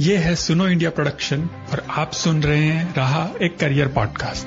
[0.00, 4.46] ये है सुनो इंडिया प्रोडक्शन और आप सुन रहे हैं रहा एक करियर पॉडकास्ट।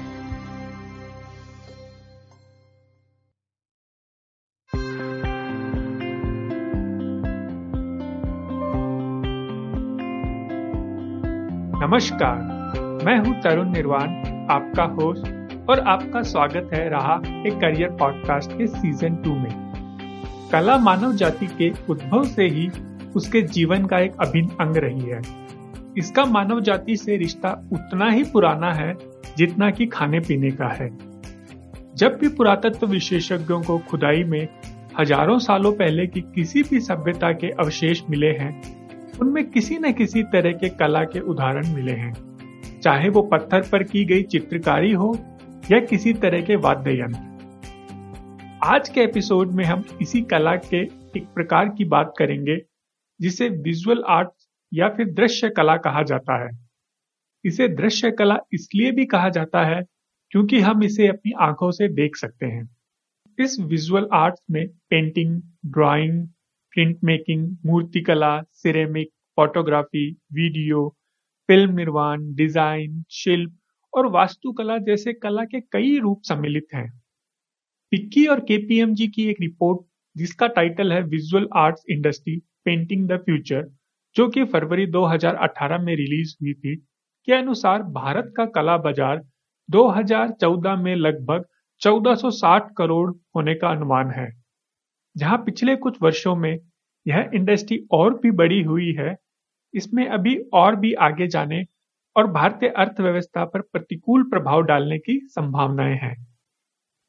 [11.83, 12.37] नमस्कार,
[13.05, 14.09] मैं हूँ तरुण निर्वाण,
[14.51, 15.23] आपका होस्ट
[15.69, 17.15] और आपका स्वागत है रहा
[17.47, 19.73] एक करियर पॉडकास्ट के सीज़न टू में।
[20.51, 22.69] कला मानव जाति के उद्भव से ही
[23.15, 25.21] उसके जीवन का एक अभिन्न अंग रही है।
[25.97, 28.93] इसका मानव जाति से रिश्ता उतना ही पुराना है
[29.37, 30.89] जितना कि खाने पीने का है।
[31.95, 34.47] जब भी पुरातत्व विशेषज्ञों को खुदाई में
[34.99, 38.61] हज़ारों सालों पहले की किसी भी सभ्यता के अवशेष मिले हैं,
[39.21, 42.13] उनमें किसी न किसी तरह के कला के उदाहरण मिले हैं।
[42.79, 45.15] चाहे वो पत्थर पर की गई चित्रकारी हो
[45.71, 47.31] या किसी तरह के वाद्य यंत्र
[48.63, 50.81] आज के एपिसोड में हम इसी कला के
[51.17, 52.72] एक प्रकार की बात करेंगे
[53.19, 54.29] जिसे विजुअल आर्ट
[54.71, 56.49] या फिर दृश्य कला कहा जाता है।
[57.45, 59.81] इसे दृश्य कला इसलिए भी कहा जाता है
[60.31, 62.67] क्योंकि हम इसे अपनी आँखों से देख सकते हैं।
[63.37, 66.25] इस विजुअल आर्ट्स में पेंटिंग ड्राइंग
[66.73, 70.87] प्रिंट मेकिंग मूर्ति कला सिरेमिक फोटोग्राफी वीडियो
[71.49, 73.57] फ़िल्म निर्माण डिज़ाइन शिल्प
[73.93, 76.89] और वास्तुकला जैसे कला के कई रूप सम्मिलित हैं।
[77.91, 83.69] पिक्की और केपीएमजी की एक रिपोर्ट जिसका टाइटल है visual arts industry painting the future
[84.15, 86.75] जो कि फरवरी 2018 में रिलीज़ हुई थी।
[87.27, 89.21] के अनुसार भारत का कला बाज़ार
[89.69, 91.45] 2014 में लगभग
[91.81, 94.29] 1460 करोड़ होने का अनुमान है।
[95.15, 96.57] जहाँ पिछले कुछ वर्षों में
[97.05, 99.15] यह इंडस्ट्री और भी बड़ी हुई है,
[99.73, 101.63] इसमें अभी और भी आगे जाने
[102.15, 106.15] और भारतीय अर्थव्यवस्था पर प्रतिकूल प्रभाव डालने की संभावनाएँ हैं।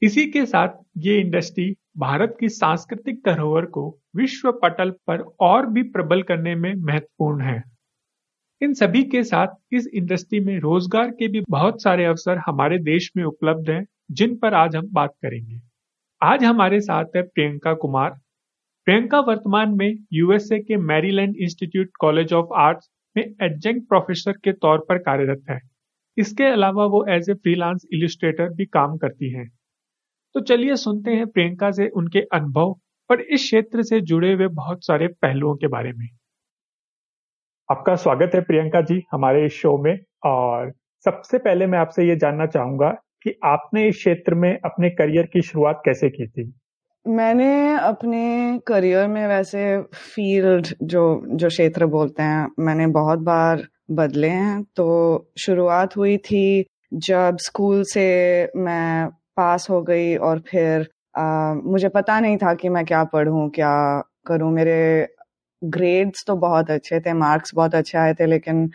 [0.03, 5.83] इसी के साथ ये इंडस्ट्री भारत की सांस्कृतिक धरोहर को विश्व पटल पर और भी
[5.83, 7.63] प्रबल करने में महत्वपूर्ण है।
[8.61, 13.11] इन सभी के साथ इस इंडस्ट्री में रोज़गार के भी बहुत सारे अवसर हमारे देश
[13.17, 15.61] में उपलब्ध हैं, जिन पर आज हम बात करेंगे।
[16.23, 18.11] आज हमारे साथ है प्रियंका कुमार।
[18.87, 24.85] प्रियंका वर्तमान में यूएसए के Maryland institute college of arts में एडजंक्ट प्रोफेसर के तौर
[24.89, 25.61] पर कार्यरत है।
[26.17, 29.51] इसके अलावा वो एज ए फ्रीलांस इलिस्ट्रेटर भी काम करती हैं।
[30.35, 32.75] तो चलिए सुनते हैं प्रियंका से उनके अनुभव
[33.11, 36.09] और इस क्षेत्र से जुड़े हुए बहुत सारे पहलुओं के बारे में।
[37.69, 40.73] आपका स्वागत है प्रियंका जी हमारे इस शो में, और
[41.05, 42.91] सबसे पहले मैं आपसे ये जानना चाहूँगा
[43.23, 46.53] कि आपने इस क्षेत्र में अपने करियर की शुरुआत कैसे की थी?
[47.09, 54.29] मैंने अपने करियर में वैसे फ़ील्ड जो जो क्षेत्र बोलते हैं, मैंने बहुत बार बदले
[54.29, 58.07] हैं। तो शुरुआत हुई थी जब स्कूल से
[58.57, 63.49] मैं पास हो गई और फिर आ, मुझे पता नहीं था कि मैं क्या पढ़ूं
[63.51, 63.73] क्या
[64.27, 65.09] करूँ। मेरे
[65.63, 68.71] ग्रेड्स तो बहुत अच्छे थे मार्क्स बहुत अच्छे आए थे लेकिन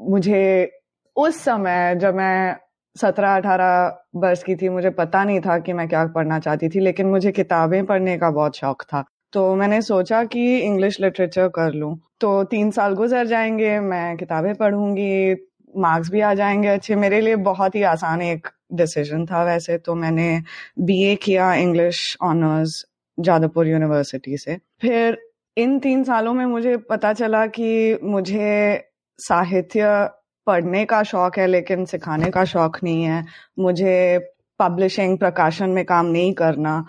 [0.00, 0.70] मुझे
[1.16, 2.56] उस समय जब मैं
[2.96, 6.80] सत्रह अठारह वर्ष की थी मुझे पता नहीं था कि मैं क्या पढ़ना चाहती थी
[6.80, 11.72] लेकिन मुझे किताबें पढ़ने का बहुत शौक था। तो मैंने सोचा कि इंग्लिश लिटरेचर कर
[11.74, 15.34] लूँ। तो तीन साल गुजर जाएँगे मैं किताबें पढ़ूँगी
[15.76, 19.94] मार्क्स भी आ जाएँगे अच्छे। मेरे लिए बहुत ही आसान एक डिसीज़न था वैसे तो
[19.94, 20.42] मैंने
[20.78, 22.84] बीए किया इंग्लिश ऑनर्स
[23.18, 25.18] जादवपुर यूनिवर्सिटी से। फिर
[25.56, 28.84] इन तीन सालों में मुझे पता चला कि मुझे
[29.18, 30.08] साहित्य
[30.46, 33.24] पढ़ने का शौक है लेकिन सिखाने का शौक नहीं है।
[33.58, 34.18] मुझे
[34.60, 36.84] पब्लिशिंग प्रकाशन में काम नहीं करना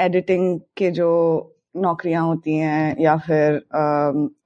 [0.00, 3.60] एडिटिंग um, के जो नौकरियाँ होती हैं या फिर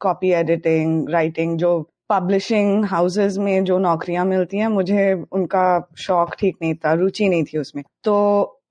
[0.00, 5.64] कॉपी एडिटिंग राइटिंग जो पब्लिशिंग हाउसेज में जो नौकरियाँ मिलती हैं मुझे उनका
[5.98, 8.14] शौक ठीक नहीं था रुचि नहीं थी उसमें। तो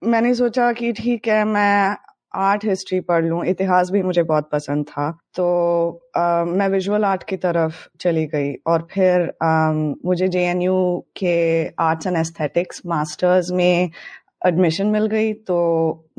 [0.03, 1.96] मैंने सोचा कि ठीक है मैं
[2.34, 5.46] आर्ट हिस्ट्री पढ़ लूँ। इतिहास भी मुझे बहुत पसंद था। तो
[6.18, 9.72] आ, मैं विजुअल आर्ट की तरफ़ चली गई और फिर आ,
[10.06, 10.78] मुझे जेएनयू
[11.18, 11.35] के
[11.80, 13.90] आर्ट्स एंड एस्थेटिक्स मास्टर्स में
[14.46, 15.57] एडमिशन मिल गई। तो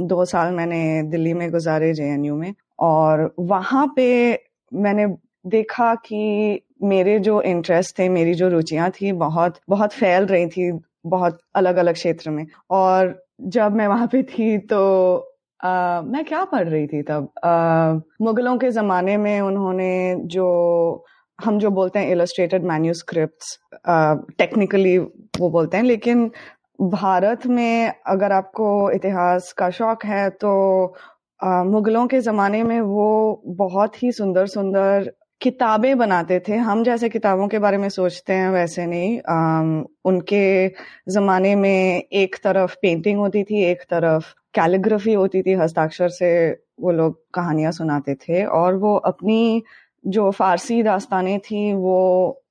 [0.01, 4.09] दो साल मैंने दिल्ली में गुजारे जेएनयू में और वहाँ पे
[4.73, 5.07] मैंने
[5.47, 6.21] देखा कि
[6.83, 10.71] मेरे जो इंटरेस्ट थे मेरी जो रुचियाँ थी बहुत बहुत फैल रही थी
[11.07, 14.81] बहुत अलग अलग क्षेत्र में। और जब मैं वहाँ पे थी तो
[15.61, 17.29] आ, मैं क्या पढ़ रही थी तब?
[17.45, 17.93] आ,
[18.23, 21.05] मुगलों के जमाने में उन्होंने जो
[21.39, 26.31] हम जो बोलते हैं इलस्ट्रेटेड मैन्यूस्क्रिप्ट टेक्निकली वो बोलते हैं लेकिन
[26.81, 30.53] भारत में अगर आपको इतिहास का शौक है तो
[31.41, 35.13] आ, मुगलों के ज़माने में वो बहुत ही सुंदर सुंदर
[35.43, 40.69] किताबें बनाते थे। हम जैसे किताबों के बारे में सोचते हैं वैसे नहीं। आ, उनके
[41.13, 46.31] ज़माने में एक तरफ़ पेंटिंग होती थी एक तरफ़ कैलीग्राफी होती थी हस्ताक्षर से
[46.81, 49.63] वो लोग कहानियाँ सुनाते थे। और वो अपनी
[50.05, 51.99] जो फारसी दास्तानें थी वो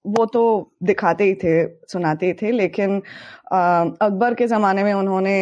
[0.08, 0.44] वो तो
[0.84, 1.56] दिखाते ही थे
[1.88, 3.02] सुनाते ही थे। लेकिन
[3.54, 5.36] अकबर के ज़माने में उन्होंने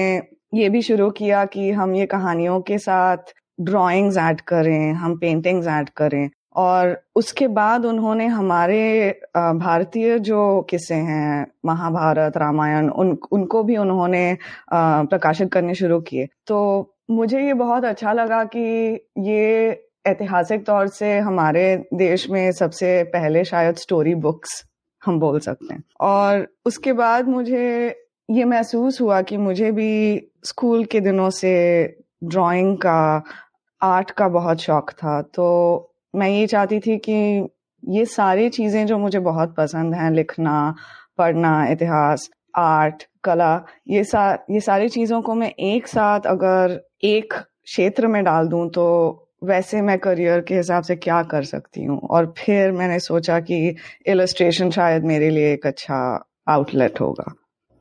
[0.53, 5.67] ये भी शुरू किया कि हम ये कहानियों के साथ ड्राइंग्स ऐड करें हम पेंटिंग्स
[5.67, 13.63] ऐड करें। और उसके बाद उन्होंने हमारे भारतीय जो किस्से हैं, महाभारत, रामायण, उन, उनको
[13.63, 14.37] भी उन्होंने
[14.73, 21.17] प्रकाशित करने शुरू किए। तो मुझे ये बहुत अच्छा लगा कि ये ऐतिहासिक तौर से
[21.19, 24.65] हमारे देश में सबसे पहले शायद स्टोरी बुक्स
[25.05, 27.95] हम बोल सकते हैं। और उसके बाद मुझे
[28.31, 31.53] ये महसूस हुआ कि मुझे भी स्कूल के दिनों से
[32.23, 33.23] ड्राइंग का
[33.81, 37.47] आर्ट का बहुत शौक था। तो मैं ये चाहती थी कि
[37.83, 40.75] ये सारी चीज़ें जो मुझे बहुत पसंद हैं, लिखना,
[41.17, 43.53] पढ़ना, इतिहास, आर्ट, कला,
[43.87, 48.69] ये सा, ये सारी चीज़ों को मैं एक साथ अगर एक क्षेत्र में डाल दूँ
[48.69, 48.85] तो
[49.43, 51.99] वैसे मैं करियर के हिसाब से क्या कर सकती हूँ?
[51.99, 53.75] और फिर मैंने सोचा कि
[54.07, 55.97] इलस्ट्रेशन शायद मेरे लिए एक अच्छा
[56.49, 57.33] आउटलेट होगा।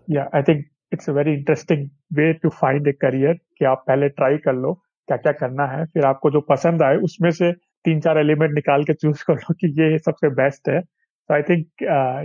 [0.08, 4.08] या I think it's a very interesting way to find a career कि आप पहले
[4.10, 4.72] ट्राई कर लो
[5.08, 7.52] क्या क्या करना है, फिर आपको जो पसंद आए, उसमें से
[7.84, 11.42] तीन चार एलिमेंट निकाल के चूज़ कर लो कि ये सबसे बेस्ट है। तो I
[11.42, 11.66] think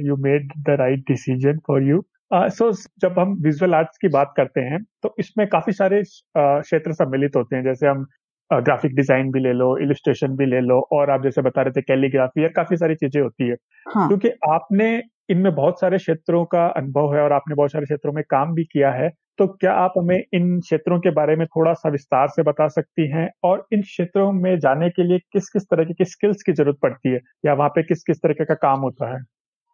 [0.05, 2.03] you made the right decision for you
[2.33, 2.71] so
[3.01, 6.93] जब हम विजुअल आर्ट्स की बात करते हैं तो इसमें काफ़ी सारे क्षेत्र uh, क्षेत्र
[6.93, 8.05] सम्मिलित होते हैं। जैसे हम
[8.51, 11.71] ग्राफिक uh, डिज़ाइन भी ले लो इलिस्ट्रेशन भी ले लो और आप जैसे बता रहे
[11.71, 13.55] थे कैलीग्राफी काफ़ी सारी चीज़ें होती है।
[13.85, 14.07] हाँ.
[14.07, 14.89] क्योंकि आपने
[15.33, 18.63] इनमें बहुत सारे क्षेत्रों का अनुभव है और आपने बहुत सारे क्षेत्रों में काम भी
[18.63, 19.09] किया है
[19.39, 23.09] तो क्या आप हमें इन क्षेत्रों के बारे में थोड़ा सा विस्तार से बता सकती
[23.11, 23.29] हैं?
[23.43, 27.09] और इन क्षेत्रों में जाने के लिए किस किस तरह की स्किल्स की ज़रूरत पड़ती
[27.09, 27.19] है?
[27.45, 29.21] या वहाँ पे किस किस तरीके का काम होता है?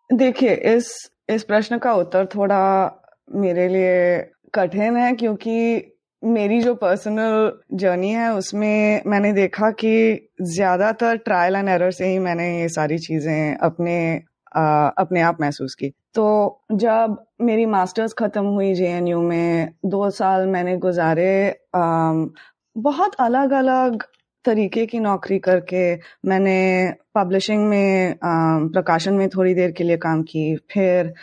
[0.10, 2.62] देखिए, इस इस प्रश्न का उत्तर थोड़ा
[3.36, 4.18] मेरे लिए
[4.54, 9.94] कठिन है, क्योंकि मेरी जो पर्सनल जर्नी है, उसमें मैंने देखा कि
[10.42, 14.00] ज़्यादातर ट्रायल एंड एरर से ही मैंने ये सारी चीज़ें अपने
[14.56, 20.48] आ, अपने आप महसूस की। तो जब मेरी मास्टर्स खत्म हुई जेएनयू में दो साल
[20.48, 21.60] मैंने गुजारे
[22.76, 24.04] बहुत अलग अलग
[24.46, 25.84] तरीके की नौकरी करके
[26.26, 31.14] मैंने पब्लिशिंग में प्रकाशन में थोड़ी देर के लिए काम की। फिर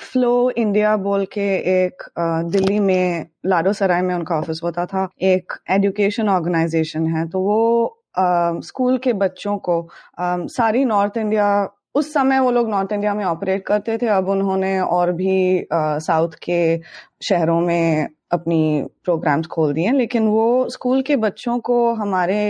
[0.00, 1.46] फ्लो इंडिया बोल के
[1.84, 2.02] एक
[2.50, 8.00] दिल्ली में लाडो सराय में उनका ऑफ़िस होता था। एक एजुकेशन ऑर्गेनाइजेशन है। तो वो
[8.64, 9.88] स्कूल के बच्चों को
[10.20, 11.46] सारी नॉर्थ इंडिया
[11.94, 16.30] उस समय वो लोग नॉर्थ इंडिया में ऑपरेट करते थे, अब उन्होंने और भी साउथ
[16.42, 16.78] के
[17.22, 22.40] शहरों में अपनी प्रोग्राम्स खोल दिए लेकिन वो स्कूल के बच्चों को हमारे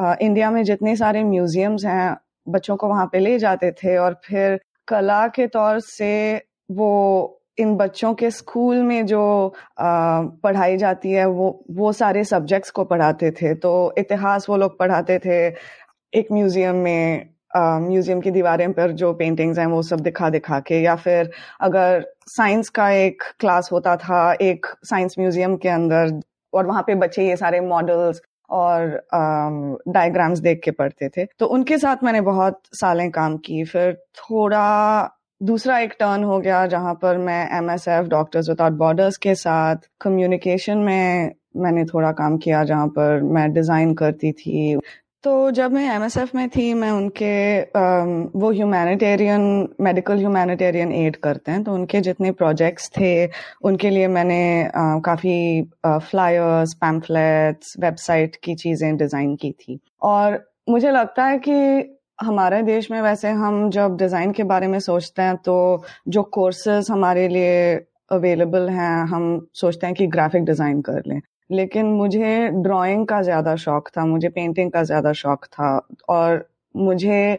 [0.00, 2.16] इंडिया में जितने सारे म्यूजियम्स हैं,
[2.48, 4.58] बच्चों को वहाँ पे ले जाते थे और फिर
[4.88, 6.36] कला के तौर से
[6.72, 12.84] वो इन बच्चों के स्कूल में जो पढ़ाई जाती है, वो वो सारे सब्जेक्ट्स को
[12.84, 15.46] पढ़ाते थे। तो इतिहास वो लोग पढ़ाते थे
[16.12, 20.80] एक म्यूज़ियम में म्यूज़ियम की दीवारें पर जो पेंटिंग्स हैं वो सब दिखा दिखा के,
[20.82, 21.30] या फिर
[21.62, 26.20] अगर साइंस का एक क्लास होता था, एक साइंस म्यूज़ियम के अंदर,
[26.52, 28.20] और वहाँ पे बच्चे ये सारे मॉडल्स
[28.50, 33.92] और डायग्राम्स देख के पढ़ते थे तो उनके साथ मैंने बहुत सालें काम की। फिर
[34.18, 35.10] थोड़ा
[35.40, 39.34] दूसरा एक टर्न हो गया, जहाँ पर मैं M S F doctors without borders के
[39.36, 44.78] साथ कम्युनिकेशन में मैंने थोड़ा काम किया, जहाँ पर मैं डिज़ाइन करती थी।
[45.24, 47.60] तो जब मैं एमएसएफ में थी, मैं उनके
[48.38, 49.42] वो ह्यूमैनिटेरियन
[49.80, 53.12] मेडिकल ह्यूमैनिटेरियन एड करते हैं। तो उनके जितने प्रोजेक्ट्स थे,
[53.64, 60.38] उनके लिए मैंने काफ़ी फ्लायर्स पैम्फलेट्स वेबसाइट की चीज़ें डिज़ाइन की थी। और
[60.68, 65.22] मुझे लगता है कि हमारे देश में वैसे हम जब डिज़ाइन के बारे में सोचते
[65.22, 67.74] हैं तो जो कोर्सेज हमारे लिए
[68.12, 71.20] अवेलेबल हैं, हम सोचते हैं कि ग्राफिक डिज़ाइन कर लें।
[71.50, 77.38] लेकिन मुझे ड्राइंग का ज़्यादा शौक था, मुझे पेंटिंग का ज़्यादा शौक था और मुझे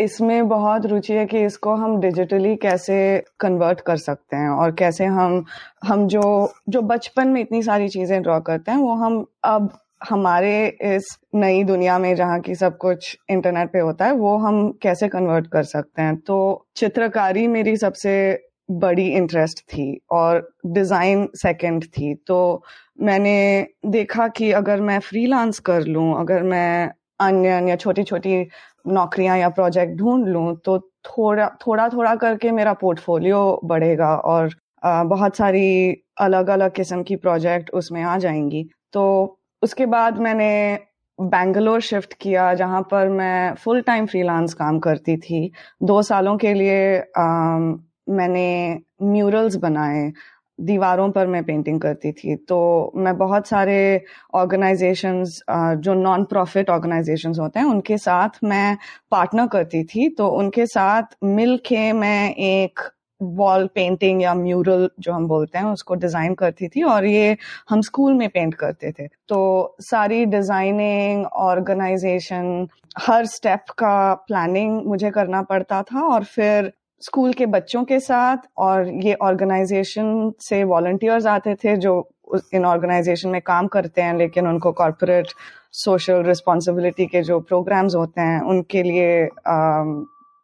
[0.00, 2.96] इसमें बहुत रुचि है कि इसको हम डिजिटली कैसे
[3.40, 5.44] कन्वर्ट कर सकते हैं और कैसे हम
[5.84, 6.22] हम जो
[6.68, 9.70] जो बचपन में इतनी सारी चीज़ें ड्रॉ करते हैं वो हम अब
[10.08, 14.70] हमारे इस नई दुनिया में जहाँ की सब कुछ इंटरनेट पे होता है वो हम
[14.82, 18.12] कैसे कन्वर्ट कर सकते हैं। तो चित्रकारी मेरी सबसे
[18.68, 22.62] बड़ी इंटरेस्ट थी और डिज़ाइन सेकंड थी। तो
[23.02, 28.46] मैंने देखा कि अगर मैं फ्रीलांस कर लूँ अगर मैं अन्य अन्य छोटी छोटी
[28.86, 34.50] नौकरियाँ या प्रोजेक्ट ढूंढ लूँ तो थोड़ा थोड़ा थोड़ा करके मेरा पोर्टफोलियो बढ़ेगा और
[34.84, 39.04] बहुत सारी अलग अलग किस्म की प्रोजेक्ट उसमें आ जाएँगी। तो
[39.62, 40.78] उसके बाद मैंने
[41.18, 45.50] बेंगलोर शिफ्ट किया जहाँ पर मैं फुल टाइम फ्रीलांस काम करती थी।
[45.82, 47.58] दो सालों के लिए आ,
[48.06, 50.10] मैंने म्यूरल्स बनाए,
[50.58, 53.78] दीवारों पर मैं पेंटिंग करती थी। तो मैं बहुत सारे
[54.34, 58.76] ऑर्गेनाइजेशंस जो नॉन प्रॉफिट ऑर्गेनाइजेशंस होते हैं, उनके साथ मैं
[59.10, 62.80] पार्टनर करती थी। तो उनके साथ मिल के मैं एक
[63.20, 67.36] वॉल पेंटिंग या म्यूरल जो हम बोलते हैं, उसको डिज़ाइन करती थी और ये
[67.70, 72.66] हम स्कूल में पेंट करते थे। तो सारी डिज़ाइनिंग ऑर्गेनाइजेशन
[72.98, 76.72] हर स्टेप का प्लानिंग मुझे करना पड़ता था और फिर
[77.02, 81.92] स्कूल के बच्चों के साथ और ये ऑर्गेनाइजेशन से वॉल्टियर्स आते थे जो
[82.54, 85.26] इन ऑर्गेनाइजेशन में काम करते हैं, लेकिन उनको कॉरपोरेट
[85.72, 89.26] सोशल रिस्पॉन्सिबिलिटी के जो प्रोग्राम्स होते हैं, उनके लिए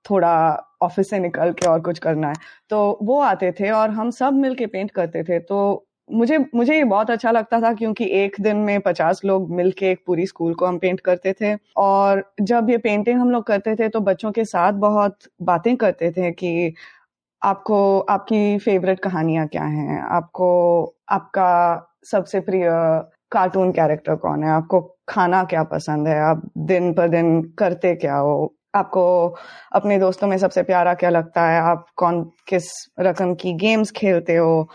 [0.05, 0.35] थोड़ा
[0.83, 2.35] ऑफ़िस से निकल के और कुछ करना है।
[2.71, 6.77] तो वो आते थे और हम सब मिल के पेंट करते थे। तो मुझे मुझे
[6.77, 10.55] ये बहुत अच्छा लगता था क्योंकि एक दिन में पचास लोग मिलके एक पूरी स्कूल
[10.55, 14.33] को हम पेंट करते थे। और जब ये पेंटिंग हम लोग करते थे तो बच्चों
[14.33, 16.75] के साथ बहुत बातें करते थे कि
[17.43, 20.01] आपको, आपकी फेवरेट कहानियाँ क्या हैं?
[20.03, 22.69] आपको, आपका सबसे प्रिय
[23.33, 24.51] कार्टून कैरेक्टर कौन है?
[24.51, 26.21] आपको खाना क्या पसंद है?
[26.21, 28.55] आप दिन पर दिन करते क्या हो?
[28.75, 29.37] आपको
[29.73, 31.61] अपने दोस्तों में सबसे प्यारा क्या लगता है?
[31.61, 34.69] आप कौन, किस रकम की गेम्स खेलते हो?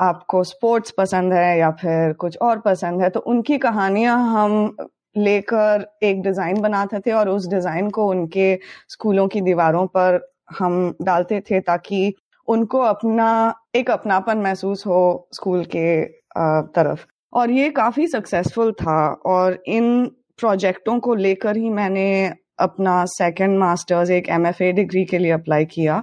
[0.00, 4.76] आपको स्पोर्ट्स पसंद है या फिर कुछ और पसंद है तो उनकी कहानियाँ हम
[5.18, 8.54] लेकर एक डिज़ाइन बनाते थे और उस डिज़ाइन को उनके
[8.88, 10.20] स्कूलों की दीवारों पर
[10.58, 12.12] हम डालते थे ताकि
[12.48, 16.04] उनको अपना, एक अपनापन महसूस हो स्कूल के
[16.74, 20.06] तरफ़। और ये काफ़ी सक्सेसफुल था और इन
[20.38, 26.02] प्रोजेक्टों को लेकर ही मैंने अपना सेकंड मास्टर्स एक एमएफए डिग्री के लिए अप्लाई किया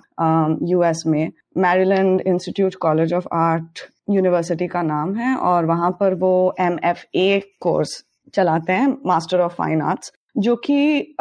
[0.63, 6.31] यूएस में। Maryland Institute College of Art University का नाम है और वहाँ पर वो
[6.61, 11.15] एम एफ़ ए कोर्स चलाते हैं मास्टर ऑफ़ फाइन आर्ट्स जो कि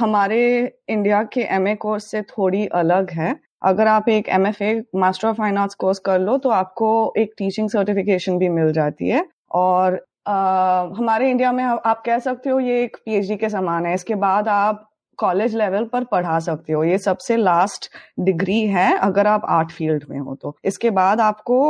[0.00, 0.42] हमारे
[0.88, 4.82] इंडिया के एम ए कोर्स से थोड़ी अलग है। अगर आप एक M F A
[4.96, 9.08] master of fine arts course कर लो तो आपको एक टीचिंग सर्टिफिकेशन भी मिल जाती
[9.08, 9.24] है।
[9.54, 13.92] और Uh, हमारे इंडिया में आप कह सकते हो ये एक पीएचडी के समान है।
[13.94, 14.88] इसके बाद आप
[15.18, 20.04] कॉलेज लेवल पर पढ़ा सकते हो। ये सबसे लास्ट डिग्री है, अगर आप आर्ट फ़ील्ड
[20.10, 21.60] में हो तो। इसके बाद आपको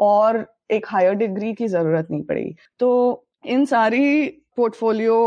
[0.00, 4.26] और एक हायर डिग्री की ज़रूरत नहीं पड़ेगी। तो इन सारी
[4.56, 5.18] पोर्टफोलियो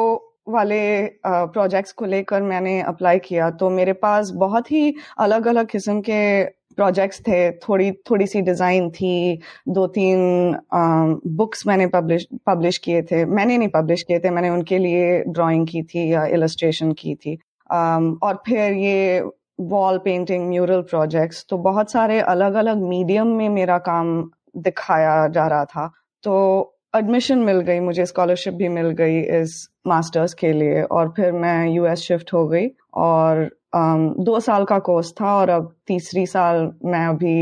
[0.50, 0.82] वाले
[1.26, 6.44] प्रोजेक्ट्स को लेकर मैंने अप्लाई किया। तो मेरे पास बहुत ही अलग अलग किस्म के
[6.76, 10.58] प्रोजेक्ट्स थे। थोड़ी थोड़ी सी डिज़ाइन थी। दो तीन
[11.38, 15.68] बुक्स मैंने पब्लिश पब्लिश किए थे। मैंने नहीं पब्लिश किए थे, मैंने उनके लिए ड्राइंग
[15.68, 17.38] की थी या इलस्ट्रेशन की थी।
[17.72, 19.22] और फिर ये
[19.62, 25.48] वॉल पेंटिंग म्यूरल प्रोजेक्ट्स तो बहुत सारे अलग अलग मीडियम में मेरा काम दिखाया जा
[25.48, 25.92] रहा था।
[26.24, 31.32] तो एडमिशन मिल गई मुझे स्कॉलरशिप भी मिल गई इस मास्टर्स के लिए और फिर
[31.32, 33.44] मैं यूएस शिफ्ट हो गई और
[33.76, 37.36] um, दो साल का कोर्स था और अब तीसरी साल मैं अभी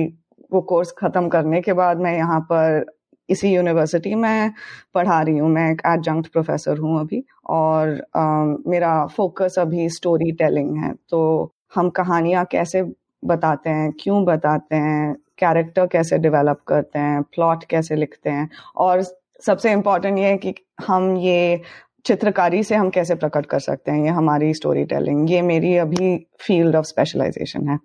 [0.51, 2.85] वो कोर्स खत्म करने के बाद मैं यहाँ पर
[3.29, 4.51] इसी यूनिवर्सिटी में
[4.95, 10.31] पढ़ा रही हूँ। मैं एक एडजंक्ट प्रोफेसर हूँ अभी और um, मेरा फोकस अभी स्टोरी
[10.31, 12.83] टेलिंग है। तो हम कहानियाँ कैसे
[13.25, 19.01] बताते हैं क्यों बताते हैं कैरेक्टर कैसे डेवलप करते हैं प्लॉट कैसे लिखते हैं और
[19.45, 20.53] सबसे इम्पोर्टेंट ये है कि
[20.87, 21.61] हम ये
[22.05, 26.15] चित्रकारी से हम कैसे प्रकट कर सकते हैं ये हमारी स्टोरी टेलिंग ये मेरी अभी
[26.39, 27.77] फ़ील्ड ऑफ़ स्पेशलाइजेशन है।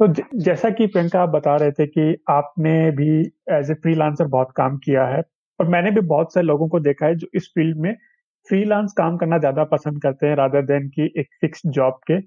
[0.00, 3.08] तो जैसा कि प्रियंका आप बता रहे थे कि आपने भी
[3.52, 5.22] एज ए फ्रीलांसर बहुत काम किया है,
[5.60, 7.94] और मैंने भी बहुत से लोगों को देखा है जो इस फ़ील्ड में
[8.48, 12.20] फ्रीलांस काम करना ज़्यादा पसंद करते हैं रादर देन की एक फिक्स जॉब के।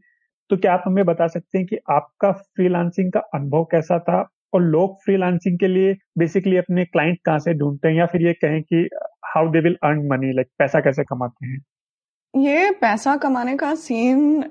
[0.50, 4.28] तो क्या आप हमें बता सकते हैं कि आपका फ्रीलांसिंग का अनुभव कैसा था?
[4.54, 7.96] और लोग फ्रीलांसिंग के लिए बेसिकली अपने क्लाइंट कहाँ से ढूंढते हैं?
[7.96, 8.88] या फिर ये कहें कि
[9.26, 11.60] how they will earn money like पैसा कैसे कमाते हैं?
[12.34, 14.44] ये पैसा कमाने का सीन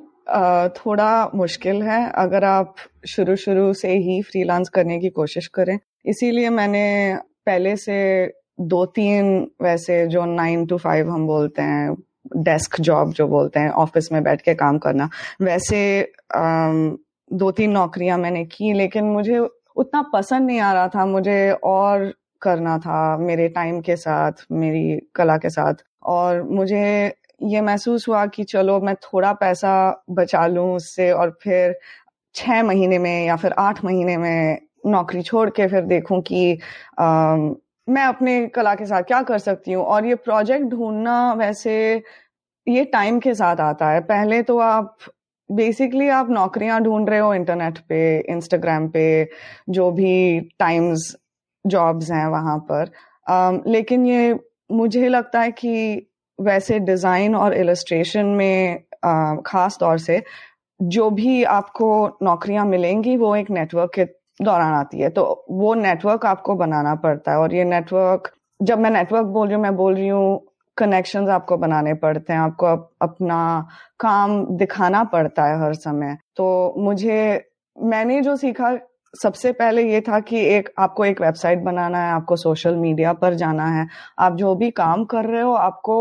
[0.76, 2.74] थोड़ा मुश्किल है, अगर आप
[3.08, 7.16] शुरू शुरू से ही फ्रीलांस करने की कोशिश करें। इसीलिए मैंने
[7.46, 8.26] पहले से
[8.60, 11.94] दो तीन वैसे जो नाइन टू फाइव हम बोलते हैं
[12.36, 15.08] डेस्क जॉब जो बोलते हैं ऑफ़िस में बैठ के काम करना,
[15.42, 21.50] वैसे दो तीन नौकरियाँ मैंने की, लेकिन मुझे उतना पसंद नहीं आ रहा था, मुझे
[21.64, 28.08] और करना था, मेरे टाइम के साथ, मेरी कला के साथ। और मुझे ये महसूस
[28.08, 29.72] हुआ कि चलो मैं थोड़ा पैसा
[30.10, 31.78] बचा लूँ उससे और फिर
[32.34, 36.58] छह महीने में या फिर आठ महीने में नौकरी छोड़ के फिर देखूँ कि
[37.00, 37.36] आ,
[37.88, 41.74] मैं अपने कला के साथ क्या कर सकती हूँ। और ये प्रोजेक्ट ढूंढना वैसे
[42.66, 44.96] ये टाइम के साथ आता है। पहले तो आप
[45.50, 47.98] बेसिकली आप नौकरियाँ ढूंढ रहे हो इंटरनेट पे
[48.32, 49.04] इंस्टाग्राम पे
[49.70, 51.16] जो भी टाइम्स
[51.64, 52.90] जॉब्स हैं वहाँ पर।
[53.30, 54.38] um, लेकिन ये
[54.72, 56.06] मुझे लगता है कि
[56.38, 58.82] वैसे डिज़ाइन और इलस्ट्रेशन में
[59.46, 60.22] खास तौर से
[60.80, 64.04] जो भी आपको नौकरियाँ मिलेंगी वो एक नेटवर्क के
[64.40, 68.90] दौरान आती है। तो वो नेटवर्क आपको बनाना पड़ता है और ये नेटवर्क जब मैं
[68.90, 70.40] नेटवर्क बोल रही हूँ मैं बोल रही हूँ
[70.76, 73.68] कनेक्शंस आपको बनाने पड़ते हैं आपको अप, अपना
[74.00, 77.44] काम दिखाना पड़ता है हर समय। तो मुझे
[77.76, 78.76] मैंने जो सीखा
[79.14, 83.34] सबसे पहले ये था कि एक आपको एक वेबसाइट बनाना है आपको सोशल मीडिया पर
[83.34, 83.86] जाना है।
[84.18, 85.96] आप जो भी काम कर रहे हो आपको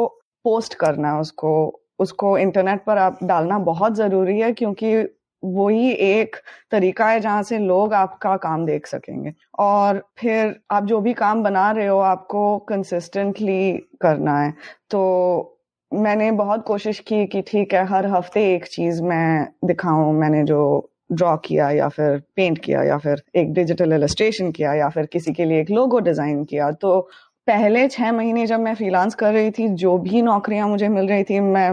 [0.46, 1.52] पोस्ट करना है उसको
[2.00, 4.96] उसको इंटरनेट पर आप डालना बहुत ज़रूरी है क्योंकि
[5.44, 6.36] वही एक
[6.72, 11.44] तरीका है जहाँ से लोग आपका काम देख सकेंगे। और फिर आप जो भी काम
[11.44, 13.72] बना रहे हो, आपको कंसिस्टेंटली
[14.02, 14.54] करना है।
[14.92, 15.58] तो
[15.92, 20.90] मैंने बहुत कोशिश की कि ठीक है, हर हफ़्ते एक चीज़ मैं दिखाऊँ, मैंने जो
[21.12, 25.34] ड्रॉ किया या फिर पेंट किया या फिर एक डिजिटल इलस्ट्रेशन किया या फिर किसी
[25.34, 27.00] के लिए एक लोगो डिज़ाइन किया तो
[27.48, 31.24] पहले छह महीने जब मैं फ्रीलांस कर रही थी, जो भी नौकरियाँ मुझे मिल रही
[31.24, 31.70] थी, मैं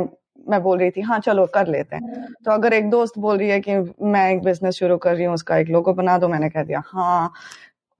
[0.46, 2.02] मैं बोल रही थी हाँ चलो, कर लेते हैं।
[2.44, 5.34] तो अगर एक दोस्त बोल रही है कि, मैं एक बिज़नेस शुरू कर रही हूँ,
[5.34, 7.32] उसका एक लोगो बना दो, मैंने कह दिया हाँ।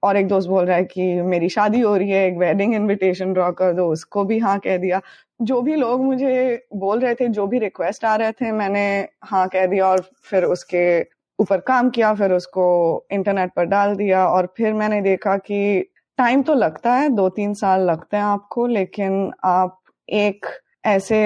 [0.03, 3.33] और एक दोस्त बोल रहा है कि, मेरी शादी हो रही है, एक वेडिंग इनविटेशन
[3.33, 5.01] ड्रॉ कर दो, उसको भी हाँ कह दिया।
[5.41, 8.85] जो भी लोग मुझे बोल रहे थे, जो भी रिक्वेस्ट आ रहे थे, मैंने
[9.23, 10.85] हाँ कह दिया और फिर उसके
[11.39, 12.65] ऊपर काम किया, फिर उसको
[13.11, 17.53] इंटरनेट पर डाल दिया और फिर मैंने देखा कि टाइम तो लगता है दो तीन
[17.53, 19.79] साल लगते हैं आपको लेकिन आप
[20.09, 20.45] एक
[20.85, 21.19] ऐसे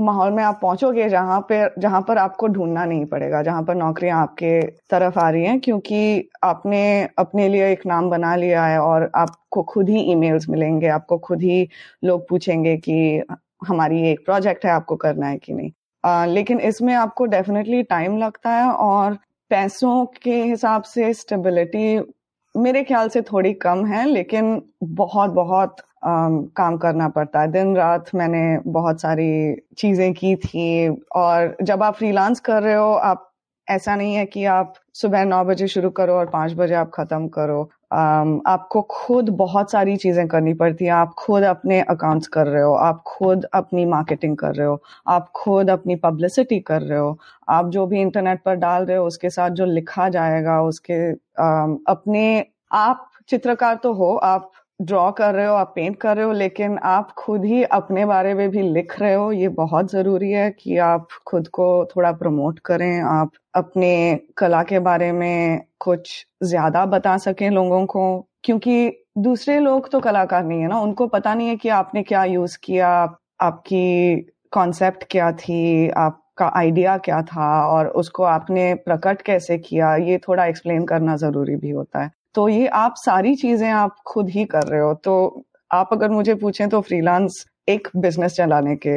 [0.00, 4.20] माहौल में आप पहुंचोगे जहाँ पे जहाँ पर आपको ढूंढना नहीं पड़ेगा जहाँ पर नौकरियाँ
[4.22, 6.82] आपके तरफ़ आ रही हैं क्योंकि आपने
[7.18, 11.42] अपने लिए एक नाम बना लिया है और आपको खुद ही ईमेल्स मिलेंगे आपको खुद
[11.42, 11.68] ही
[12.04, 13.22] लोग पूछेंगे कि
[13.66, 15.70] हमारी एक प्रोजेक्ट है आपको करना है कि नहीं।
[16.04, 19.14] आ, लेकिन इसमें आपको डेफिनेटली टाइम लगता है और
[19.50, 21.98] पैसों के हिसाब से स्टेबिलिटी
[22.56, 27.76] मेरे ख्याल से थोड़ी कम है लेकिन बहुत बहुत um, काम करना पड़ता है। दिन
[27.76, 33.32] रात मैंने बहुत सारी चीज़ें की थी और जब आप फ्रीलांस कर रहे हो आप
[33.68, 37.28] ऐसा नहीं है कि आप सुबह नौ बजे शुरू करो और पाँच बजे आप खत्म
[37.28, 42.46] करो। Um, आपको खुद बहुत सारी चीज़ें करनी पड़ती हैं। आप खुद अपने अकाउंट्स कर
[42.46, 46.98] रहे हो आप खुद अपनी मार्केटिंग कर रहे हो आप खुद अपनी पब्लिसिटी कर रहे
[46.98, 51.12] हो आप जो भी इंटरनेट पर डाल रहे हो उसके साथ जो लिखा जाएगा उसके
[51.12, 56.24] um, अपने आप चित्रकार तो हो आप ड्रॉ कर रहे हो, आप पेंट कर रहे
[56.24, 60.30] हो, लेकिन आप खुद ही अपने बारे में भी लिख रहे हो। ये बहुत ज़रूरी
[60.32, 66.26] है कि आप खुद को थोड़ा प्रमोट करें, आप अपने कला के बारे में कुछ
[66.42, 71.34] ज़्यादा बता सकें लोगों को, क्योंकि दूसरे लोग तो कलाकार नहीं है ना। उनको पता
[71.34, 72.88] नहीं है कि आपने क्या यूज़ किया,
[73.40, 74.16] आपकी
[74.52, 80.46] कॉन्सेप्ट क्या थी, आपका आइडिया क्या था, और उसको आपने प्रकट कैसे किया। ये थोड़ा
[80.46, 84.62] एक्सप्लेन करना ज़रूरी भी होता है। तो ये आप सारी चीज़ें आप खुद ही कर
[84.62, 88.96] रहे हो। तो आप अगर मुझे पूछें तो फ्रीलांस एक बिज़नेस चलाने के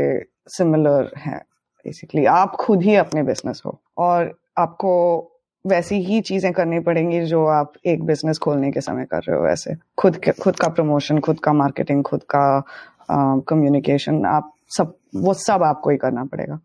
[0.50, 1.38] सिमिलर है
[1.86, 4.92] बेसिकली आप खुद ही अपने बिज़नेस हो और आपको
[5.66, 9.44] वैसी ही चीज़ें करनी पड़ेंगी जो आप एक बिज़नेस खोलने के समय कर रहे हो
[9.44, 12.64] वैसे। खुद खुद का प्रमोशन खुद का मार्केटिंग खुद का
[13.50, 16.60] कम्युनिकेशन आप सब, वो सब आपको ही करना पड़ेगा।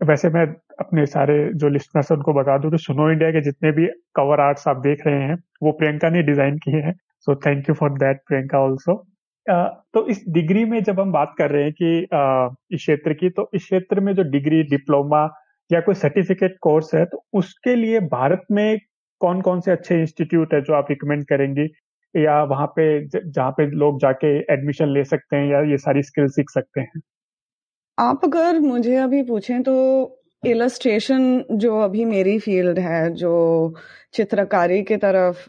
[0.00, 0.46] वैसे मैं
[0.78, 4.68] अपने सारे जो लिस्टनर्स उनको बता दूँ कि सुनो इंडिया के जितने भी कवर आर्ट्स
[4.68, 8.20] आप देख रहे हैं वो प्रियंका ने डिज़ाइन किए हैं। So thank you for that
[8.28, 9.04] Priyanka also
[9.46, 13.30] तो इस डिग्री में जब हम बात कर रहे हैं कि uh, इस क्षेत्र की
[13.30, 15.22] तो इस क्षेत्र में जो डिग्री डिप्लोमा
[15.70, 18.78] या कोई सर्टिफिकेट कोर्स है तो उसके लिए भारत में
[19.20, 21.68] कौन कौन से अच्छे इंस्टीट्यूट है जो आप रिकमेंड करेंगे?
[22.14, 26.26] या वहाँ पे जहाँ पे लोग जाके एडमिशन ले सकते हैं या ये सारी स्किल
[26.26, 27.00] सीख सकते हैं?
[27.98, 29.74] आप अगर मुझे अभी पूछें तो
[30.42, 33.74] इलस्ट्रेशन जो अभी मेरी फ़ील्ड है, जो
[34.14, 35.48] चित्रकारी की तरफ़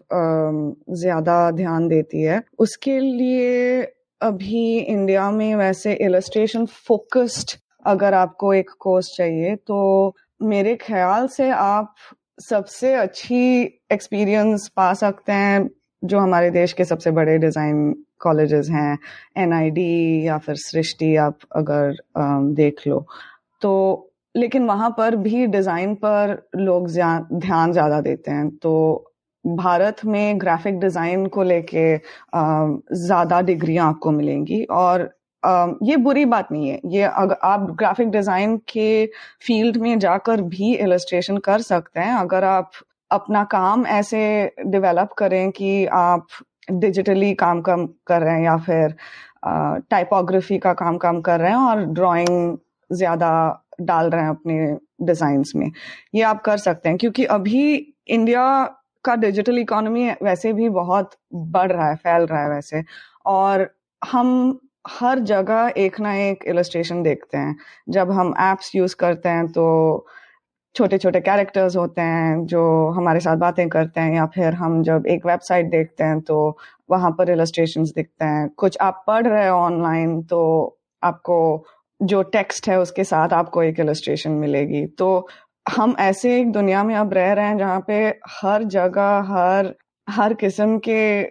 [0.95, 3.82] ज़्यादा ध्यान देती है, उसके लिए
[4.21, 11.49] अभी इंडिया में वैसे इलस्ट्रेशन फोकस्ड अगर आपको एक कोर्स चाहिए तो मेरे ख्याल से
[11.52, 11.93] आप
[12.41, 13.39] सबसे अच्छी
[13.91, 15.69] एक्सपीरियंस पा सकते हैं,
[16.04, 18.97] जो हमारे देश के सबसे बड़े डिज़ाइन कॉलेजेस हैं
[19.38, 21.95] एनआईडी या फिर सृष्टि आप अगर
[22.56, 23.06] देख लो।
[23.62, 29.06] तो लेकिन वहाँ पर भी डिज़ाइन पर लोग ध्यान ज़्यादा देते हैं। तो
[29.46, 31.96] भारत में ग्राफिक डिज़ाइन को लेके
[32.98, 35.02] ज़्यादा डिग्रियाँ आपको मिलेंगी। और
[35.84, 39.06] ये बुरी बात नहीं है। ये अगर आप ग्राफिक डिज़ाइन के
[39.48, 42.72] फ़ील्ड में जाकर भी इलस्ट्रेशन कर सकते हैं। अगर आप
[43.12, 44.20] अपना काम ऐसे
[44.68, 46.28] डेवलप करें कि आप
[46.72, 48.96] डिजिटली काम कम कर रहे हैं या फिर
[49.92, 52.58] टाइपोग्राफी का काम कम कर रहे हैं और ड्राइंग
[52.89, 53.32] ज़्यादा
[53.82, 55.72] डाल रहे हैं अपने डिज़ाइन में।
[56.15, 58.46] ये आप कर सकते हैं, क्योंकि अभी इंडिया
[59.06, 62.84] का डिजिटल इकोनॉमी वैसे भी बहुत बढ़ रहा है, फैल रहा है वैसे।
[63.28, 63.70] और
[64.02, 67.56] हम हर जगह एक ना एक इलस्ट्रेशन देखते हैं।
[67.89, 70.06] जब हम एप्स यूज़ करते हैं तो
[70.76, 75.06] छोटे छोटे कैरेक्टर्स होते हैं, जो हमारे साथ बातें करते हैं, या फिर हम जब
[75.08, 76.58] एक वेबसाइट देखते हैं तो
[76.89, 80.42] वहाँ पर इलस्ट्रेशन दिखते हैं। कुछ आप पढ़ रहे हो ऑनलाइन तो
[81.04, 81.65] आपको
[82.00, 85.28] जो टेक्स्ट है, उसके साथ आपको एक इलस्ट्रेशन मिलेगी। तो
[85.66, 87.98] हम ऐसे एक दुनिया में अब रह रहे हैं जहाँ पे
[88.32, 89.74] हर जगह, हर
[90.08, 91.24] हर किस्म के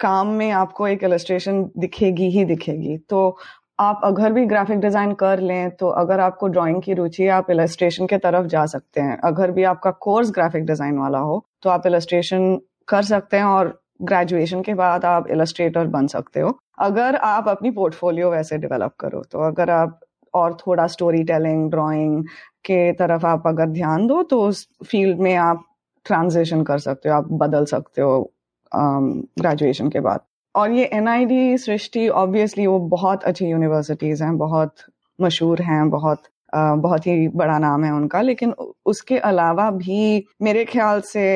[0.00, 3.36] काम में आपको एक इलस्ट्रेशन दिखेगी ही दिखेगी। तो
[3.78, 7.50] आप अगर भी ग्राफिक डिज़ाइन कर लें तो अगर आपको ड्राइंग की रुचि है, आप
[7.50, 11.70] इलस्ट्रेशन के तरफ़ जा सकते हैं। अगर भी आपका कोर्स ग्राफिक डिज़ाइन वाला हो तो
[11.70, 17.16] आप इलस्ट्रेशन कर सकते हैं और ग्रेजुएशन के बाद आप इलस्ट्रेटर बन सकते हो। अगर
[17.16, 20.00] आप अपनी पोर्टफोलियो वैसे डेवलप करो तो अगर आप
[20.36, 22.24] और थोड़ा स्टोरी टेलिंग ड्राइंग
[22.64, 25.64] के तरफ़ आप अगर ध्यान दो तो उस फ़ील्ड में आप
[26.06, 28.30] ट्रांजिशन कर सकते हो आप बदल सकते हो
[28.72, 30.20] ग्रेजुएशन um, के बाद।
[30.54, 34.74] और ये N I D Srishti obviously वो बहुत अच्छी यूनिवर्सिटीज हैं बहुत
[35.18, 38.54] मशहूर हैं बहुत uh, बहुत ही बड़ा नाम है उनका लेकिन
[38.86, 41.26] उसके अलावा भी मेरे ख्याल से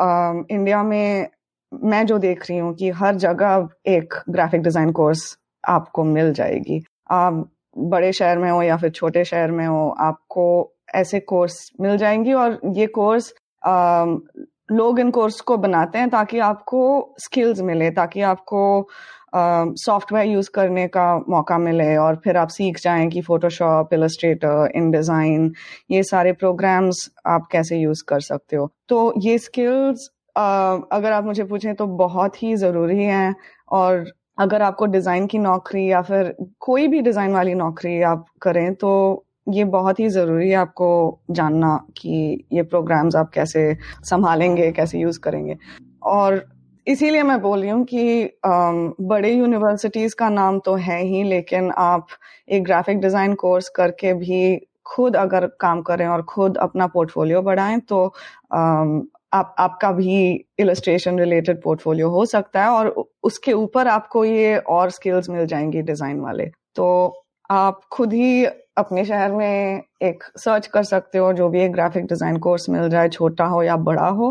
[0.00, 1.28] इंडिया में
[1.72, 5.22] मैं जो देख रही हूँ कि हर जगह एक ग्राफिक डिज़ाइन कोर्स
[5.64, 10.72] आपको मिल जाएगी। आप बड़े शहर में हो या फिर छोटे शहर में हो, आपको
[10.94, 13.32] ऐसे कोर्स मिल जाएँगी और ये कोर्स
[14.72, 16.80] लोग इन कोर्स को बनाते हैं ताकि आपको
[17.20, 18.88] स्किल्स मिले, ताकि आपको
[19.76, 24.90] सॉफ्टवेयर यूज़ करने का मौका मिले और फिर आप सीख जाएँ कि फोटोशॉप इलस्ट्रेटर इन
[24.90, 25.52] डिज़ाइन
[25.90, 31.44] ये सारे प्रोग्राम्स आप कैसे यूज़ कर सकते हो। तो ये स्किल्स अगर आप मुझे
[31.44, 33.34] पूछें तो बहुत ही ज़रूरी हैं
[33.72, 34.04] और
[34.38, 39.24] अगर आपको डिज़ाइन की नौकरी या फिर कोई भी डिज़ाइन वाली नौकरी आप करें तो
[39.48, 40.88] ये बहुत ही ज़रूरी है आपको
[41.30, 45.56] जानना कि ये प्रोग्राम्स आप कैसे संभालेंगे, कैसे यूज़ करेंगे।
[46.02, 46.44] और
[46.86, 48.38] इसीलिए मैं बोल रही हूँ कि
[49.02, 52.06] बड़े यूनिवर्सिटीज का नाम तो है ही, लेकिन आप
[52.48, 57.80] एक ग्राफिक डिज़ाइन कोर्स करके भी खुद अगर काम करें और खुद अपना पोर्टफोलियो बढ़ाएँ
[57.80, 58.06] तो
[59.34, 64.90] आप आपका भी इलस्ट्रेशन रिलेटेड पोर्टफोलियो हो सकता है और उसके ऊपर आपको ये और
[64.90, 66.86] स्किल्स मिल जाएँगी डिज़ाइन वाले। तो
[67.50, 68.44] आप खुद ही
[68.76, 72.88] अपने शहर में एक सर्च कर सकते हो जो भी एक ग्राफिक डिज़ाइन कोर्स मिल
[72.88, 74.30] जाए छोटा हो या बड़ा हो।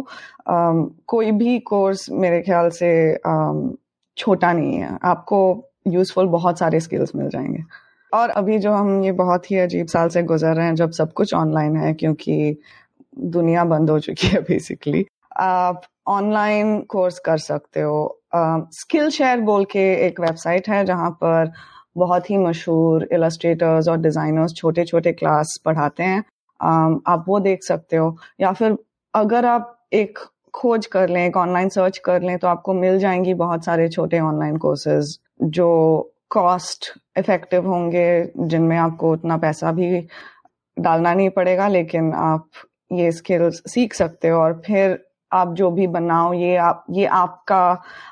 [0.52, 2.90] um, कोई भी कोर्स मेरे ख्याल से
[3.28, 3.78] um,
[4.18, 5.40] छोटा नहीं है। आपको
[5.88, 7.64] यूजफुल बहुत सारे स्किल्स मिल जाएँगे।
[8.12, 11.14] और अभी जो हम ये बहुत ही अजीब साल से गुजर रहे हैं जब सब
[11.14, 12.58] कुछ ऑनलाइन है क्योंकि
[13.18, 15.06] दुनिया बंद हो चुकी है बेसिकली
[15.38, 21.10] आप ऑनलाइन कोर्स कर सकते हो। स्किल uh, शेयर बोल के एक वेबसाइट है जहाँ
[21.10, 21.52] पर
[21.98, 27.64] बहुत ही मशहूर इलस्ट्रेटर्स और डिजाइनर्स छोटे छोटे क्लास पढ़ाते हैं। um, आप वो देख
[27.64, 28.78] सकते हो। या फिर
[29.14, 30.20] अगर आप एक
[30.54, 34.20] खोज कर लें एक ऑनलाइन सर्च कर लें तो आपको मिल जाएँगी बहुत सारे छोटे
[34.20, 35.70] ऑनलाइन कोर्सेज जो
[36.30, 40.08] कॉस्ट इफ़ेक्टिव होंगे जिनमें आपको उतना पैसा भी
[40.80, 42.46] डालना नहीं पड़ेगा लेकिन आप
[42.92, 44.98] ये स्किल्स सीख सकते हो और फिर
[45.32, 47.62] आप जो भी बनाओ ये आप ये आपका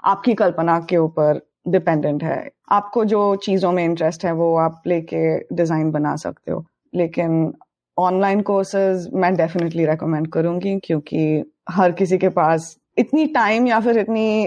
[0.05, 5.37] आपकी कल्पना के ऊपर डिपेंडेंट है। आपको जो चीज़ों में इंटरेस्ट है वो आप लेके
[5.55, 7.53] डिज़ाइन बना सकते हो। लेकिन
[7.97, 13.97] ऑनलाइन कोर्सेज मैं डेफिनेटली रेकमेंड करूँगी क्योंकि हर किसी के पास इतनी टाइम या फिर
[13.97, 14.43] इतनी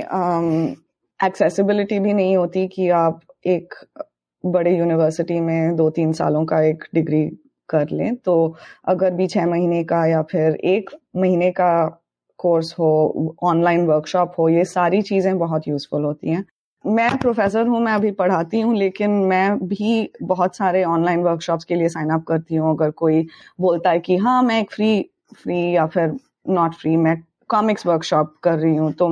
[1.20, 3.74] एक्सेसिबिलिटी um, भी नहीं होती कि आप एक
[4.44, 7.24] बड़े यूनिवर्सिटी में दो तीन सालों का एक डिग्री
[7.68, 12.00] कर लें तो अगर भी छह महीने का या फिर एक महीने का
[12.38, 16.44] कोर्स हो ऑनलाइन वर्कशॉप हो, ये सारी चीज़ें बहुत यूजफुल होती हैं।
[16.84, 21.74] मैं प्रोफेसर हूँ, मैं अभी पढ़ाती हूँ, लेकिन मैं भी बहुत सारे ऑनलाइन वर्कशॉप्स के
[21.74, 23.26] लिए साइन अप करती हूँ। अगर कोई
[23.60, 25.10] बोलता है कि हाँ मैं एक फ्री
[25.42, 26.16] फ्री या फिर
[26.48, 27.16] नॉट फ्री मैं
[27.48, 29.08] कॉमिक्स वर्कशॉप कर रही हूँ तो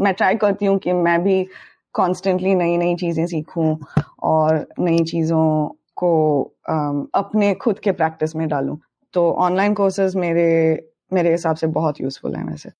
[0.00, 1.46] मैं ट्राई करती हूँ कि मैं भी
[1.94, 3.76] कॉन्स्टेंटली नई नई चीज़ें सीखूं
[4.22, 6.10] और नई चीज़ों को
[7.14, 8.76] अपने खुद के प्रैक्टिस में डालूं।
[9.14, 10.48] तो ऑनलाइन कोर्सेज मेरे
[11.12, 12.70] मेरे हिसाब से बहुत यूजफुल है वैसे।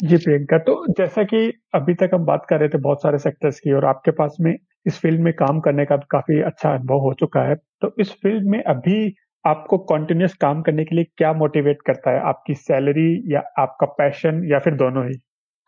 [0.00, 3.60] जी प्रियंका तो जैसा कि अभी तक हम बात कर रहे थे बहुत सारे सेक्टर्स
[3.60, 4.54] की और आपके पास में
[4.86, 8.46] इस फ़ील्ड में काम करने का काफ़ी अच्छा अनुभव हो चुका है तो इस फ़ील्ड
[8.46, 12.20] में अभी आपको कॉन्टिन्यूस काम करने के लिए क्या मोटिवेट करता है?
[12.20, 15.14] आपकी सैलरी या आपका पैशन या फिर दोनों ही?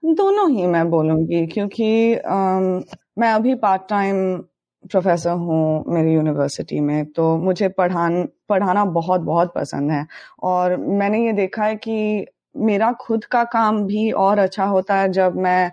[0.04, 4.44] दोनों ही मैं बोलूँगी क्योंकि um, मैं अभी पार्ट टाइम
[4.90, 10.06] प्रोफेसर हूँ मेरी यूनिवर्सिटी में तो मुझे पढ़ान, पढ़ाना बहुत बहुत पसंद है।
[10.42, 15.10] और मैंने ये देखा है कि मेरा खुद का काम भी और अच्छा होता है
[15.12, 15.70] जब मैं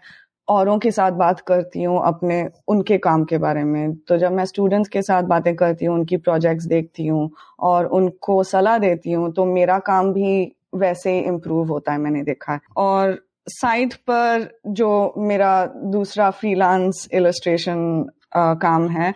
[0.47, 4.45] औरों के साथ बात करती हूँ अपने, उनके काम के बारे में। तो जब मैं
[4.45, 9.31] स्टूडेंट्स के साथ बातें करती हूँ, उनकी प्रोजेक्ट्स देखती हूँ और उनको सलाह देती हूँ
[9.33, 13.17] तो मेरा काम भी वैसे इम्प्रूव होता है मैंने देखा है। और
[13.49, 19.13] साइट पर जो मेरा दूसरा फ्रीलांस इलस्ट्रेशन काम है।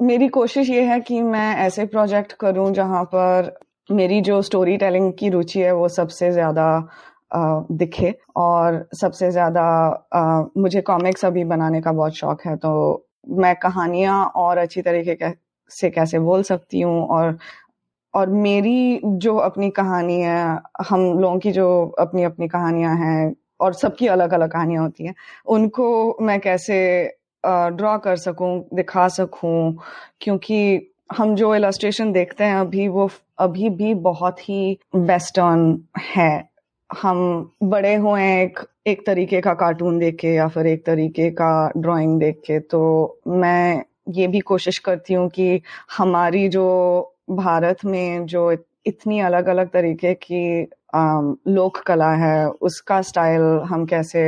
[0.00, 3.52] मेरी कोशिश ये है कि मैं ऐसे प्रोजेक्ट करूँ जहाँ पर
[3.88, 6.66] मेरी जो स्टोरी टेलिंग की रुचि है वो सबसे ज़्यादा
[7.72, 9.64] दिखे और सबसे ज़्यादा
[10.58, 13.06] मुझे कॉमिक्स अभी बनाने का बहुत शौक है। तो
[13.38, 15.16] मैं कहानियाँ और अच्छी तरीके
[15.70, 17.36] से कैसे बोल सकती हूँ और
[18.14, 21.68] और मेरी जो अपनी कहानी है, हम लोगों की जो
[22.00, 25.14] अपनी अपनी कहानियाँ हैं और सबकी अलग अलग कहानियाँ होती हैं,
[25.48, 26.78] उनको मैं कैसे
[27.46, 29.76] ड्रॉ कर सकूँ, दिखा सकूँ,
[30.20, 35.78] क्योंकि हम जो इलस्ट्रेशन देखते हैं, अभी वो, अभी भी बहुत ही वेस्टर्न
[36.14, 36.48] है।
[36.90, 37.18] हम
[37.62, 41.50] बड़े हुए हैं एक एक तरीके का कार्टून देख के या फिर एक तरीके का
[41.76, 42.80] ड्राइंग देख के तो
[43.28, 45.60] मैं ये भी कोशिश करती हूँ कि
[45.98, 46.66] हमारी जो
[47.30, 48.50] भारत में जो
[48.86, 50.62] इतनी अलग अलग तरीके की
[51.48, 54.24] लोक कला है, उसका स्टाइल हम कैसे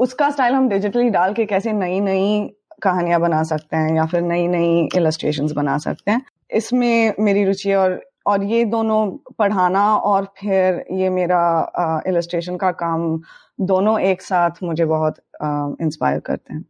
[0.00, 2.50] उसका स्टाइल हम डिजिटली डाल के कैसे नई नई
[2.82, 7.72] कहानियाँ बना सकते हैं या फिर नई नई इलस्ट्रेशन बना सकते हैं, इसमें मेरी रुचि
[7.74, 9.06] और और ये दोनों
[9.38, 13.20] पढ़ाना और फिर ये मेरा इलस्ट्रेशन का काम
[13.62, 15.20] दोनों एक साथ मुझे बहुत
[15.82, 16.62] इंस्पायर करते हैं।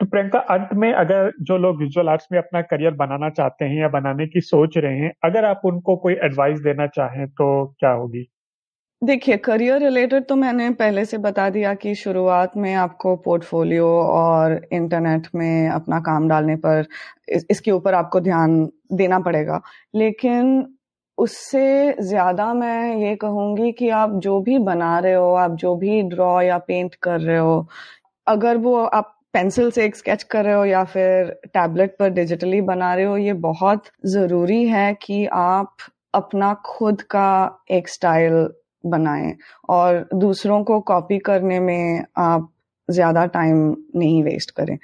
[0.00, 3.80] तो प्रियंका, अंत में अगर जो लोग विजुअल आर्ट्स में अपना करियर बनाना चाहते हैं
[3.80, 7.90] या बनाने की सोच रहे हैं, अगर आप उनको कोई एडवाइस देना चाहें तो क्या
[7.92, 8.26] होगी?
[9.02, 14.60] देखिए करियर रिलेटेड तो मैंने पहले से बता दिया कि शुरुआत में आपको पोर्टफोलियो और
[14.72, 16.86] इंटरनेट में अपना काम डालने पर
[17.28, 19.60] इस, इसके ऊपर आपको ध्यान देना पड़ेगा।
[19.94, 20.76] लेकिन
[21.18, 26.02] उससे ज़्यादा मैं ये कहूँगी कि आप जो भी बना रहे हो आप जो भी
[26.02, 27.66] ड्रॉ या पेंट कर रहे हो
[28.26, 32.60] अगर वो आप पेंसिल से एक स्केच कर रहे हो या फिर टैबलेट पर डिजिटली
[32.60, 35.76] बना रहे हो ये बहुत ज़रूरी है कि आप
[36.14, 37.28] अपना खुद का
[37.70, 38.48] एक स्टाइल
[38.86, 39.34] बनाएँ।
[39.68, 42.48] और दूसरों को कॉपी करने में आप
[42.88, 44.76] ज़्यादा टाइम नहीं वेस्ट करें।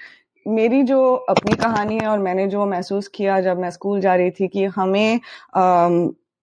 [0.46, 4.30] मेरी जो अपनी कहानी है और मैंने जो महसूस किया जब मैं स्कूल जा रही
[4.30, 5.20] थी कि हमें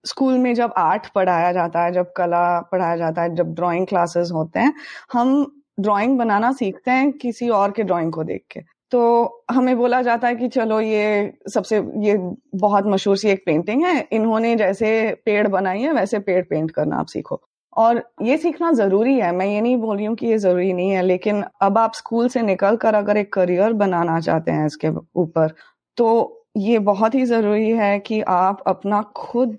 [0.06, 4.32] स्कूल में जब आर्ट पढ़ाया जाता है, जब कला पढ़ाया जाता है, जब ड्राइंग क्लासेस
[4.32, 4.74] होते हैं,
[5.14, 8.60] हम ड्राइंग बनाना सीखते हैं किसी और के ड्राइंग को देख के।
[8.92, 12.18] तो हमें बोला जाता है कि चलो ये सबसे, ये
[12.56, 14.90] बहुत मशहूर सी एक पेंटिंग है। इन्होंने जैसे
[15.26, 17.42] पेड़ बनाई है, वैसे पेड़ पेंट करना आप सीखो।
[17.78, 20.90] और ये सीखना ज़रूरी है। मैं ये नहीं बोल रही हूँ कि ये ज़रूरी नहीं
[20.90, 24.90] है, लेकिन अब आप स्कूल से निकल कर अगर एक करियर बनाना चाहते हैं इसके
[25.16, 25.54] ऊपर
[25.98, 29.58] तो ये बहुत ही ज़रूरी है कि आप अपना खुद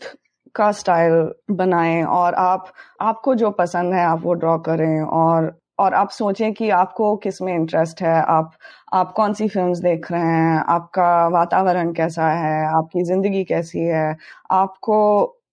[0.55, 5.95] का स्टाइल बनाएँ और आप, आपको जो पसंद है आप वो ड्रॉ करें और और
[5.95, 8.53] आप सोचें कि आपको किसमें इंटरेस्ट है, आप
[8.93, 10.59] आप कौन सी फिल्म्स देख रहे हैं?
[10.69, 12.67] आपका वातावरण कैसा है?
[12.69, 14.17] आपकी ज़िंदगी कैसी है?
[14.51, 14.99] आपको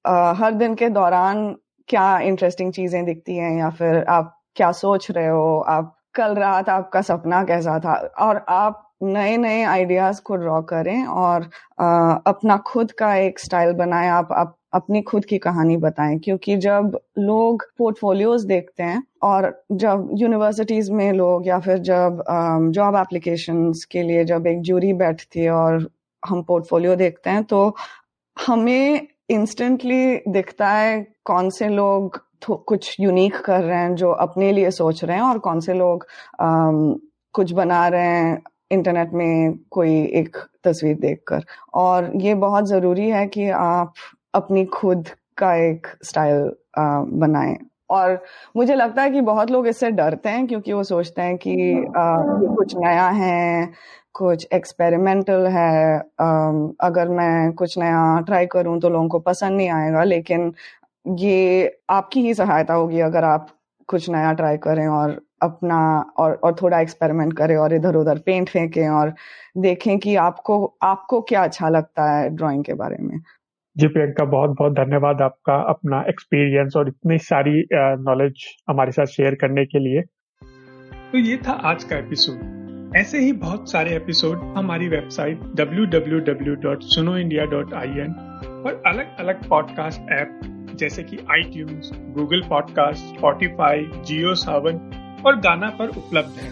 [0.06, 1.56] आ, हर दिन के दौरान
[1.90, 5.60] क्या इंटरेस्टिंग चीज़ें दिखती हैं या फिर आप क्या सोच रहे हो?
[5.60, 7.94] आप कल रात आपका सपना कैसा था?
[8.20, 13.74] और आप नए नए आइडियाज़ को ड्रॉ करें और आ, अपना खुद का एक स्टाइल
[13.76, 19.66] बनाएँ। आप, आप अपनी खुद की कहानी बताएँ क्योंकि जब लोग पोर्टफोलियोज देखते हैं और
[19.72, 22.24] जब यूनिवर्सिटीज में लोग या फिर जब
[22.72, 25.90] जॉब एप्लीकेशन के लिए जब एक जूरी बैठती है और
[26.24, 27.76] हम पोर्टफोलियो देखते हैं तो
[28.48, 32.22] हमें इंस्टेंटली दिखता है कौन से लोग
[32.68, 36.06] कुछ यूनिक कर रहे हैं जो अपने लिए सोच रहे हैं और कौन से लोग
[36.42, 36.96] आम,
[37.34, 43.26] कुछ बना रहे हैं इंटरनेट में कोई एक तस्वीर देखकर। और ये बहुत ज़रूरी है
[43.28, 43.94] कि आप
[44.34, 47.58] अपनी खुद का एक स्टाइल बनाएँ।
[47.90, 48.24] और
[48.58, 51.54] मुझे लगता है कि बहुत लोग इससे डरते हैं क्योंकि वो सोचते हैं कि
[51.98, 52.16] आ,
[52.56, 53.70] कुछ नया है
[54.14, 56.26] कुछ एक्सपेरिमेंटल है आ,
[56.88, 60.54] अगर मैं कुछ नया ट्राई करूँ तो लोगों को पसंद नहीं आएगा लेकिन
[61.20, 63.48] ये आपकी ही सहायता होगी अगर आप
[63.90, 65.78] कुछ नया ट्राई करें और अपना
[66.18, 69.14] और और थोड़ा एक्सपेरिमेंट करें और इधर उधर पेंट फेंकें और
[69.60, 73.20] देखें कि आपको आपको क्या अच्छा लगता है ड्राइंग के बारे में।
[73.78, 77.68] जी प्रियंका बहुत बहुत धन्यवाद आपका अपना एक्सपीरियंस और इतनी सारी
[78.02, 78.34] नॉलेज
[78.70, 80.02] हमारे साथ शेयर करने के लिए।
[81.12, 82.64] तो ये था आज का एपिसोड
[82.98, 88.10] ऐसे ही बहुत सारे एपिसोड हमारी वेबसाइट www.sunoindia.in
[88.66, 90.40] और अलग अलग पॉडकास्ट ऐप
[90.76, 91.42] जैसे कि आई
[92.14, 94.92] Google podcast Spotify Jio Saavn
[95.26, 96.52] और गाना पर उपलब्ध है,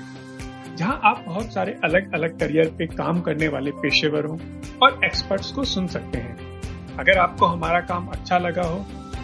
[0.75, 4.37] जहाँ आप बहुत सारे अलग अलग करियर पे काम करने वाले पेशेवरों
[4.83, 6.50] और एक्सपर्ट्स को सुन सकते हैं।
[7.01, 8.77] अगर आपको हमारा काम अच्छा लगा हो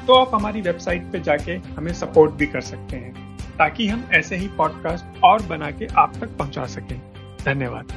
[0.08, 3.14] तो आप हमारी वेबसाइट पे जाके हमें सपोर्ट भी कर सकते हैं,
[3.58, 7.00] ताकि हम ऐसे ही पॉडकास्ट और बना के आप तक पहुँचा सकें।
[7.46, 7.92] धन्यवाद।